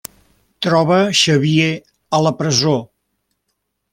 Troba 0.65 0.97
Xavier 1.19 1.69
a 2.19 2.21
la 2.29 2.33
presó. 2.41 2.75